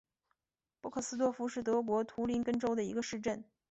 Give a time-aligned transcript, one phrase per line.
[0.81, 3.43] 波克斯多夫是德国图林根州的一个市镇。